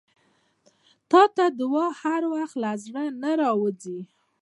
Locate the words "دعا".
1.59-1.87